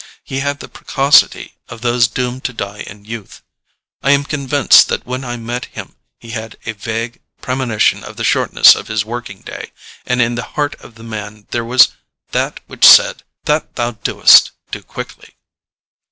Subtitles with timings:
[0.23, 3.43] He had the precocity of those doomed to die in youth.
[4.01, 8.23] I am convinced that when I met him he had a vague premonition of the
[8.23, 9.71] shortness of his working day,
[10.07, 11.89] and in the heart of the man there was
[12.31, 15.35] that which said, "That thou doest, do quickly."